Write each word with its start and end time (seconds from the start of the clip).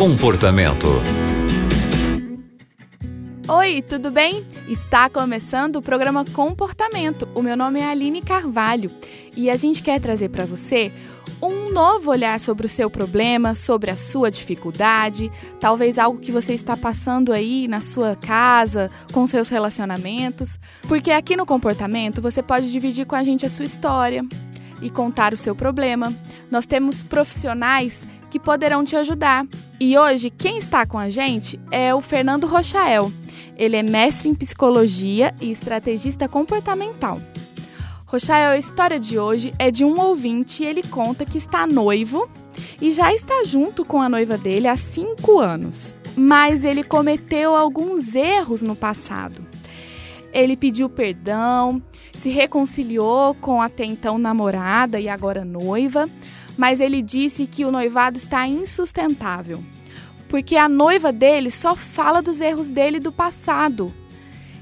Comportamento. 0.00 0.88
Oi, 3.46 3.82
tudo 3.82 4.10
bem? 4.10 4.46
Está 4.66 5.10
começando 5.10 5.76
o 5.76 5.82
programa 5.82 6.24
Comportamento. 6.24 7.28
O 7.34 7.42
meu 7.42 7.54
nome 7.54 7.80
é 7.80 7.90
Aline 7.90 8.22
Carvalho 8.22 8.90
e 9.36 9.50
a 9.50 9.56
gente 9.56 9.82
quer 9.82 10.00
trazer 10.00 10.30
para 10.30 10.46
você 10.46 10.90
um 11.42 11.70
novo 11.70 12.10
olhar 12.10 12.40
sobre 12.40 12.64
o 12.64 12.68
seu 12.68 12.88
problema, 12.88 13.54
sobre 13.54 13.90
a 13.90 13.96
sua 13.96 14.30
dificuldade, 14.30 15.30
talvez 15.60 15.98
algo 15.98 16.18
que 16.18 16.32
você 16.32 16.54
está 16.54 16.78
passando 16.78 17.30
aí 17.30 17.68
na 17.68 17.82
sua 17.82 18.16
casa, 18.16 18.90
com 19.12 19.26
seus 19.26 19.50
relacionamentos. 19.50 20.58
Porque 20.88 21.10
aqui 21.10 21.36
no 21.36 21.44
Comportamento 21.44 22.22
você 22.22 22.42
pode 22.42 22.72
dividir 22.72 23.04
com 23.04 23.16
a 23.16 23.22
gente 23.22 23.44
a 23.44 23.50
sua 23.50 23.66
história 23.66 24.24
e 24.80 24.88
contar 24.88 25.34
o 25.34 25.36
seu 25.36 25.54
problema. 25.54 26.10
Nós 26.50 26.64
temos 26.64 27.04
profissionais 27.04 28.08
que 28.30 28.40
poderão 28.40 28.82
te 28.82 28.96
ajudar. 28.96 29.44
E 29.82 29.96
hoje, 29.96 30.28
quem 30.28 30.58
está 30.58 30.84
com 30.84 30.98
a 30.98 31.08
gente 31.08 31.58
é 31.70 31.94
o 31.94 32.02
Fernando 32.02 32.46
Rochael. 32.46 33.10
Ele 33.56 33.76
é 33.76 33.82
mestre 33.82 34.28
em 34.28 34.34
psicologia 34.34 35.34
e 35.40 35.50
estrategista 35.50 36.28
comportamental. 36.28 37.18
Rochael, 38.04 38.50
a 38.50 38.58
história 38.58 39.00
de 39.00 39.18
hoje 39.18 39.54
é 39.58 39.70
de 39.70 39.82
um 39.82 39.98
ouvinte 39.98 40.62
e 40.62 40.66
ele 40.66 40.82
conta 40.82 41.24
que 41.24 41.38
está 41.38 41.66
noivo 41.66 42.28
e 42.78 42.92
já 42.92 43.10
está 43.14 43.42
junto 43.42 43.82
com 43.82 44.02
a 44.02 44.08
noiva 44.10 44.36
dele 44.36 44.68
há 44.68 44.76
cinco 44.76 45.38
anos. 45.38 45.94
Mas 46.14 46.62
ele 46.62 46.84
cometeu 46.84 47.56
alguns 47.56 48.14
erros 48.14 48.62
no 48.62 48.76
passado. 48.76 49.40
Ele 50.30 50.58
pediu 50.58 50.90
perdão, 50.90 51.82
se 52.12 52.28
reconciliou 52.28 53.34
com 53.34 53.62
a 53.62 53.64
até 53.64 53.86
então 53.86 54.18
namorada 54.18 55.00
e 55.00 55.08
agora 55.08 55.42
noiva, 55.42 56.06
mas 56.54 56.80
ele 56.82 57.00
disse 57.00 57.46
que 57.46 57.64
o 57.64 57.70
noivado 57.70 58.18
está 58.18 58.46
insustentável 58.46 59.64
porque 60.30 60.54
a 60.54 60.68
noiva 60.68 61.10
dele 61.10 61.50
só 61.50 61.74
fala 61.74 62.22
dos 62.22 62.40
erros 62.40 62.70
dele 62.70 63.00
do 63.00 63.10
passado. 63.10 63.92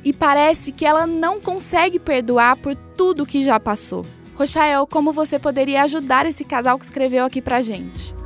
E 0.03 0.15
parece 0.15 0.73
que 0.73 0.87
ela 0.87 1.07
não 1.07 1.39
consegue 1.39 1.99
perdoar 1.99 2.57
por 2.57 2.75
tudo 2.75 3.27
que 3.27 3.43
já 3.43 3.61
passou. 3.61 4.07
Rochael, 4.35 4.87
como 4.87 5.13
você 5.13 5.39
poderia 5.39 5.83
ajudar 5.83 6.25
esse 6.25 6.43
casal 6.43 6.79
que 6.79 6.85
escreveu 6.85 7.27
aqui 7.27 7.43
pra 7.43 7.61
gente? 7.61 8.18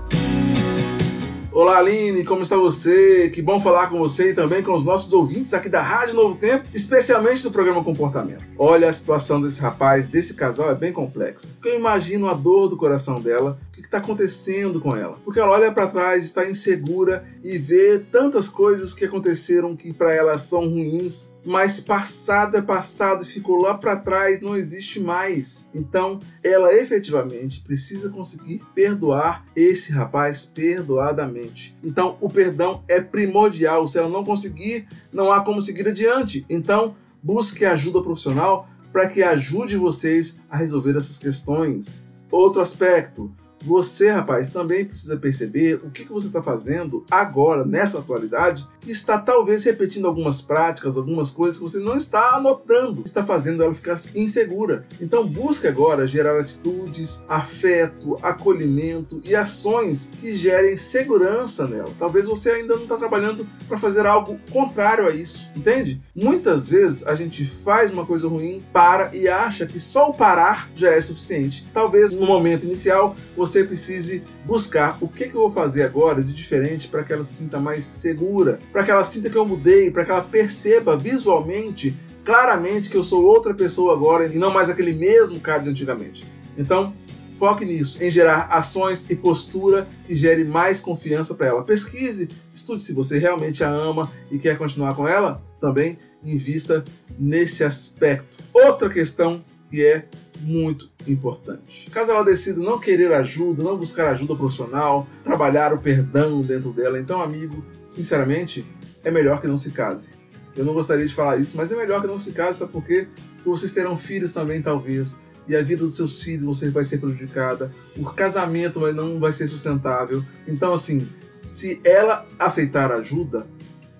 Olá 1.62 1.78
Aline, 1.78 2.24
como 2.24 2.42
está 2.42 2.56
você? 2.56 3.30
Que 3.30 3.40
bom 3.40 3.60
falar 3.60 3.88
com 3.88 3.96
você 3.96 4.30
e 4.30 4.34
também 4.34 4.64
com 4.64 4.74
os 4.74 4.84
nossos 4.84 5.12
ouvintes 5.12 5.54
aqui 5.54 5.68
da 5.68 5.80
Rádio 5.80 6.16
Novo 6.16 6.34
Tempo, 6.34 6.66
especialmente 6.74 7.40
do 7.44 7.52
programa 7.52 7.84
Comportamento. 7.84 8.44
Olha, 8.58 8.90
a 8.90 8.92
situação 8.92 9.40
desse 9.40 9.60
rapaz, 9.60 10.08
desse 10.08 10.34
casal 10.34 10.72
é 10.72 10.74
bem 10.74 10.92
complexa. 10.92 11.46
Eu 11.64 11.78
imagino 11.78 12.28
a 12.28 12.34
dor 12.34 12.68
do 12.68 12.76
coração 12.76 13.20
dela, 13.20 13.60
o 13.68 13.74
que 13.74 13.80
está 13.80 13.98
acontecendo 13.98 14.80
com 14.80 14.96
ela. 14.96 15.20
Porque 15.24 15.38
ela 15.38 15.52
olha 15.52 15.70
para 15.70 15.86
trás, 15.86 16.24
está 16.24 16.44
insegura 16.44 17.24
e 17.44 17.56
vê 17.58 18.00
tantas 18.10 18.48
coisas 18.48 18.92
que 18.92 19.04
aconteceram 19.04 19.76
que 19.76 19.92
para 19.92 20.12
ela 20.12 20.36
são 20.38 20.68
ruins 20.68 21.31
mas 21.44 21.80
passado 21.80 22.56
é 22.56 22.62
passado, 22.62 23.24
ficou 23.24 23.62
lá 23.62 23.74
para 23.74 23.96
trás, 23.96 24.40
não 24.40 24.56
existe 24.56 25.00
mais. 25.00 25.68
Então, 25.74 26.20
ela 26.42 26.72
efetivamente 26.74 27.60
precisa 27.60 28.08
conseguir 28.08 28.62
perdoar 28.74 29.44
esse 29.54 29.90
rapaz 29.90 30.44
perdoadamente. 30.44 31.76
Então, 31.82 32.16
o 32.20 32.28
perdão 32.28 32.82
é 32.86 33.00
primordial. 33.00 33.88
Se 33.88 33.98
ela 33.98 34.08
não 34.08 34.24
conseguir, 34.24 34.86
não 35.12 35.32
há 35.32 35.40
como 35.40 35.60
seguir 35.60 35.88
adiante. 35.88 36.46
Então, 36.48 36.94
busque 37.22 37.64
ajuda 37.64 38.02
profissional 38.02 38.68
para 38.92 39.08
que 39.08 39.22
ajude 39.22 39.76
vocês 39.76 40.36
a 40.50 40.56
resolver 40.56 40.96
essas 40.96 41.18
questões. 41.18 42.04
Outro 42.30 42.60
aspecto, 42.60 43.32
você, 43.64 44.10
rapaz, 44.10 44.50
também 44.50 44.84
precisa 44.84 45.16
perceber 45.16 45.80
o 45.84 45.90
que, 45.90 46.04
você 46.04 46.26
está 46.26 46.42
fazendo 46.42 47.04
agora, 47.10 47.64
nessa 47.64 47.98
atualidade, 47.98 48.66
que 48.80 48.90
está 48.90 49.16
talvez 49.16 49.64
repetindo 49.64 50.06
algumas 50.06 50.42
práticas, 50.42 50.96
algumas 50.96 51.30
coisas 51.30 51.56
que 51.56 51.62
você 51.62 51.78
não 51.78 51.96
está 51.96 52.34
anotando, 52.34 53.02
está 53.06 53.24
fazendo 53.24 53.62
ela 53.62 53.74
ficar 53.74 54.00
insegura. 54.14 54.84
Então 55.00 55.26
busque 55.26 55.66
agora 55.66 56.06
gerar 56.06 56.40
atitudes, 56.40 57.22
afeto, 57.28 58.18
acolhimento 58.22 59.20
e 59.24 59.34
ações 59.34 60.10
que 60.20 60.36
gerem 60.36 60.76
segurança 60.76 61.66
nela. 61.66 61.92
Talvez 61.98 62.26
você 62.26 62.50
ainda 62.50 62.74
não 62.74 62.82
está 62.82 62.96
trabalhando 62.96 63.46
para 63.68 63.78
fazer 63.78 64.06
algo 64.06 64.38
contrário 64.50 65.06
a 65.06 65.12
isso, 65.12 65.48
entende? 65.54 66.00
Muitas 66.14 66.68
vezes 66.68 67.06
a 67.06 67.14
gente 67.14 67.44
faz 67.44 67.90
uma 67.92 68.04
coisa 68.04 68.26
ruim, 68.26 68.62
para 68.72 69.14
e 69.14 69.28
acha 69.28 69.66
que 69.66 69.78
só 69.78 70.10
o 70.10 70.14
parar 70.14 70.68
já 70.74 70.90
é 70.90 71.00
suficiente. 71.00 71.64
Talvez 71.72 72.10
no 72.10 72.26
momento 72.26 72.64
inicial 72.64 73.14
você 73.36 73.51
você 73.52 73.64
precise 73.64 74.22
buscar 74.46 74.96
o 75.00 75.06
que, 75.06 75.28
que 75.28 75.34
eu 75.34 75.42
vou 75.42 75.50
fazer 75.50 75.82
agora 75.82 76.22
de 76.22 76.32
diferente 76.32 76.88
para 76.88 77.02
que 77.02 77.12
ela 77.12 77.24
se 77.24 77.34
sinta 77.34 77.60
mais 77.60 77.84
segura, 77.84 78.58
para 78.72 78.82
que 78.82 78.90
ela 78.90 79.04
sinta 79.04 79.28
que 79.28 79.36
eu 79.36 79.44
mudei, 79.44 79.90
para 79.90 80.04
que 80.06 80.10
ela 80.10 80.22
perceba 80.22 80.96
visualmente, 80.96 81.94
claramente 82.24 82.88
que 82.88 82.96
eu 82.96 83.02
sou 83.02 83.22
outra 83.24 83.52
pessoa 83.52 83.92
agora 83.92 84.26
e 84.26 84.38
não 84.38 84.50
mais 84.50 84.70
aquele 84.70 84.94
mesmo 84.94 85.38
cara 85.38 85.62
de 85.62 85.68
antigamente. 85.68 86.24
Então, 86.56 86.94
foque 87.38 87.64
nisso, 87.64 88.02
em 88.02 88.10
gerar 88.10 88.48
ações 88.50 89.04
e 89.10 89.14
postura 89.14 89.86
que 90.06 90.16
gere 90.16 90.44
mais 90.44 90.80
confiança 90.80 91.34
para 91.34 91.48
ela. 91.48 91.62
Pesquise, 91.62 92.28
estude 92.54 92.82
se 92.82 92.94
você 92.94 93.18
realmente 93.18 93.62
a 93.62 93.68
ama 93.68 94.10
e 94.30 94.38
quer 94.38 94.56
continuar 94.56 94.94
com 94.94 95.06
ela, 95.06 95.42
também 95.60 95.98
invista 96.24 96.82
nesse 97.18 97.62
aspecto. 97.62 98.42
Outra 98.54 98.88
questão 98.88 99.44
que 99.70 99.84
é 99.84 100.06
muito 100.42 100.90
importante. 101.06 101.88
Caso 101.90 102.10
ela 102.10 102.24
decida 102.24 102.60
não 102.60 102.78
querer 102.78 103.12
ajuda, 103.12 103.62
não 103.62 103.76
buscar 103.76 104.10
ajuda 104.10 104.34
profissional, 104.34 105.06
trabalhar 105.22 105.72
o 105.72 105.78
perdão 105.78 106.42
dentro 106.42 106.72
dela, 106.72 106.98
então, 106.98 107.22
amigo, 107.22 107.64
sinceramente, 107.88 108.66
é 109.04 109.10
melhor 109.10 109.40
que 109.40 109.46
não 109.46 109.56
se 109.56 109.70
case. 109.70 110.08
Eu 110.56 110.64
não 110.64 110.74
gostaria 110.74 111.06
de 111.06 111.14
falar 111.14 111.38
isso, 111.38 111.56
mas 111.56 111.72
é 111.72 111.76
melhor 111.76 112.00
que 112.00 112.06
não 112.06 112.20
se 112.20 112.32
case, 112.32 112.58
sabe 112.58 112.72
por 112.72 112.84
quê? 112.84 113.06
Porque 113.36 113.48
vocês 113.48 113.72
terão 113.72 113.96
filhos 113.96 114.32
também, 114.32 114.60
talvez, 114.60 115.16
e 115.48 115.56
a 115.56 115.62
vida 115.62 115.84
dos 115.84 115.96
seus 115.96 116.22
filhos 116.22 116.58
você 116.58 116.70
vai 116.70 116.84
ser 116.84 116.98
prejudicada, 116.98 117.72
o 117.96 118.04
casamento 118.04 118.80
não 118.92 119.18
vai 119.18 119.32
ser 119.32 119.48
sustentável. 119.48 120.22
Então, 120.46 120.72
assim, 120.72 121.08
se 121.44 121.80
ela 121.84 122.26
aceitar 122.38 122.92
ajuda, 122.92 123.46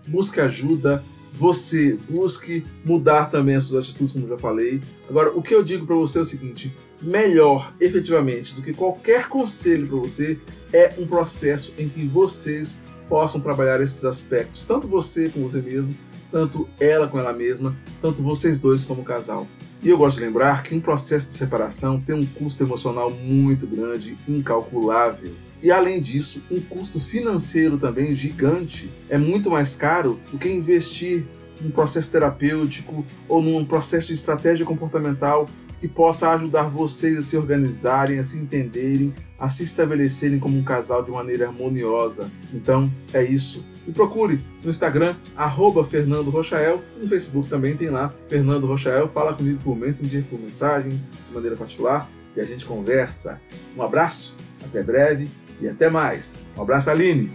busque 0.07 0.41
ajuda, 0.41 1.03
você 1.33 1.99
busque 2.09 2.65
mudar 2.85 3.31
também 3.31 3.57
as 3.57 3.65
suas 3.65 3.85
atitudes, 3.85 4.13
como 4.13 4.29
já 4.29 4.39
falei. 4.39 4.81
Agora, 5.09 5.31
o 5.31 5.43
que 5.43 5.55
eu 5.55 5.63
digo 5.63 5.87
para 5.87 5.97
você 5.97 6.19
é 6.19 6.23
o 6.23 6.27
seguinte: 6.27 6.73
melhor, 7.01 7.73
efetivamente, 7.81 8.55
do 8.55 8.63
que 8.63 8.73
qualquer 8.73 9.29
conselho 9.29 9.89
para 9.89 9.97
você 9.97 10.39
é 10.73 10.95
um 10.99 11.07
processo 11.07 11.73
em 11.79 11.89
que 11.89 12.07
vocês 12.07 12.77
possam 13.09 13.41
trabalhar 13.41 13.81
esses 13.81 14.05
aspectos, 14.05 14.65
tanto 14.67 14.87
você 14.87 15.29
com 15.29 15.43
você 15.43 15.61
mesmo, 15.61 15.95
tanto 16.31 16.69
ela 16.81 17.09
com 17.09 17.19
ela 17.19 17.33
mesma, 17.33 17.77
tanto 18.01 18.23
vocês 18.23 18.59
dois 18.59 18.85
como 18.85 19.05
casal. 19.05 19.47
E 19.83 19.89
eu 19.89 19.99
gosto 19.99 20.19
de 20.19 20.25
lembrar 20.25 20.63
que 20.63 20.77
um 20.77 20.81
processo 20.81 21.27
de 21.27 21.35
separação 21.35 22.01
tem 22.01 22.15
um 22.15 22.25
custo 22.25 22.63
emocional 22.63 23.11
muito 23.11 23.67
grande, 23.67 24.17
incalculável. 24.29 25.33
E 25.61 25.73
além 25.73 26.01
disso, 26.01 26.41
um 26.49 26.61
custo 26.61 27.01
financeiro 27.01 27.77
também 27.77 28.15
gigante. 28.15 28.89
É 29.11 29.19
muito 29.19 29.51
mais 29.51 29.75
caro 29.75 30.21
do 30.31 30.39
que 30.39 30.49
investir 30.49 31.25
num 31.61 31.73
processo 31.73 32.09
terapêutico 32.13 33.05
ou 33.29 33.43
num 33.43 33.65
processo 33.65 34.07
de 34.07 34.13
estratégia 34.13 34.65
comportamental 34.65 35.49
que 35.83 35.89
possa 35.89 36.31
ajudar 36.31 36.69
vocês 36.69 37.19
a 37.19 37.23
se 37.23 37.37
organizarem, 37.37 38.21
a 38.21 38.23
se 38.23 38.39
entenderem, 38.39 39.13
a 39.37 39.49
se 39.49 39.65
estabelecerem 39.65 40.39
como 40.39 40.57
um 40.57 40.63
casal 40.63 41.03
de 41.03 41.11
maneira 41.11 41.49
harmoniosa. 41.49 42.31
Então, 42.55 42.89
é 43.13 43.25
isso. 43.25 43.65
Me 43.85 43.93
procure 43.93 44.41
no 44.63 44.71
Instagram, 44.71 45.17
arroba 45.37 45.85
Fernando 45.85 46.31
Rochael, 46.31 46.81
no 46.97 47.09
Facebook 47.09 47.49
também 47.49 47.77
tem 47.77 47.91
lá, 47.91 48.15
Fernando 48.29 48.65
Rochael, 48.65 49.09
fala 49.09 49.35
comigo 49.35 49.59
por 49.65 49.77
Messenger, 49.77 50.23
por 50.31 50.39
mensagem, 50.39 50.91
de 50.91 51.35
maneira 51.35 51.57
particular, 51.57 52.09
e 52.37 52.41
a 52.41 52.45
gente 52.45 52.65
conversa. 52.65 53.41
Um 53.77 53.83
abraço, 53.83 54.37
até 54.65 54.85
breve 54.85 55.29
e 55.61 55.69
até 55.69 55.91
mais. 55.91 56.37
Um 56.57 56.63
abraço, 56.63 56.89
Aline. 56.91 57.29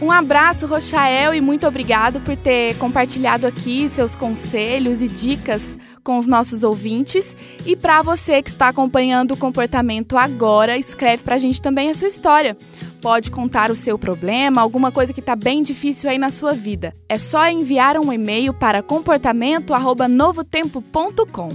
Um 0.00 0.10
abraço, 0.10 0.66
Rochael, 0.66 1.34
e 1.34 1.40
muito 1.40 1.64
obrigado 1.66 2.20
por 2.20 2.36
ter 2.36 2.76
compartilhado 2.78 3.46
aqui 3.46 3.88
seus 3.88 4.16
conselhos 4.16 5.00
e 5.00 5.08
dicas 5.08 5.78
com 6.02 6.18
os 6.18 6.26
nossos 6.26 6.64
ouvintes. 6.64 7.34
E 7.64 7.76
para 7.76 8.02
você 8.02 8.42
que 8.42 8.50
está 8.50 8.68
acompanhando 8.68 9.32
o 9.32 9.36
comportamento 9.36 10.18
agora, 10.18 10.76
escreve 10.76 11.22
para 11.22 11.36
a 11.36 11.38
gente 11.38 11.62
também 11.62 11.90
a 11.90 11.94
sua 11.94 12.08
história. 12.08 12.56
Pode 13.00 13.30
contar 13.30 13.70
o 13.70 13.76
seu 13.76 13.96
problema, 13.98 14.60
alguma 14.60 14.90
coisa 14.90 15.12
que 15.12 15.20
está 15.20 15.36
bem 15.36 15.62
difícil 15.62 16.10
aí 16.10 16.18
na 16.18 16.30
sua 16.30 16.54
vida. 16.54 16.92
É 17.08 17.16
só 17.16 17.48
enviar 17.48 17.96
um 17.96 18.12
e-mail 18.12 18.52
para 18.52 18.82
comportamento@novotempo.com. 18.82 21.48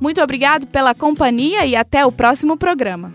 Muito 0.00 0.20
obrigado 0.20 0.66
pela 0.66 0.92
companhia 0.94 1.64
e 1.64 1.76
até 1.76 2.04
o 2.04 2.10
próximo 2.12 2.56
programa. 2.56 3.14